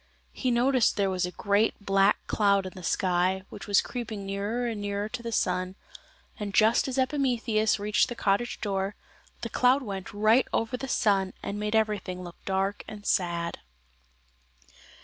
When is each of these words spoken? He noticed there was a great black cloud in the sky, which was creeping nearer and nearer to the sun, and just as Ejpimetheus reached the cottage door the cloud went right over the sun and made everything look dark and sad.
He 0.33 0.49
noticed 0.49 0.97
there 0.97 1.11
was 1.11 1.27
a 1.27 1.31
great 1.31 1.75
black 1.79 2.25
cloud 2.25 2.65
in 2.65 2.73
the 2.73 2.81
sky, 2.81 3.43
which 3.49 3.67
was 3.67 3.81
creeping 3.81 4.25
nearer 4.25 4.65
and 4.65 4.81
nearer 4.81 5.07
to 5.07 5.21
the 5.21 5.31
sun, 5.31 5.75
and 6.39 6.55
just 6.55 6.87
as 6.87 6.97
Ejpimetheus 6.97 7.77
reached 7.77 8.09
the 8.09 8.15
cottage 8.15 8.59
door 8.61 8.95
the 9.41 9.49
cloud 9.49 9.83
went 9.83 10.11
right 10.11 10.47
over 10.51 10.75
the 10.75 10.87
sun 10.87 11.33
and 11.43 11.59
made 11.59 11.75
everything 11.75 12.23
look 12.23 12.43
dark 12.45 12.83
and 12.87 13.05
sad. 13.05 13.59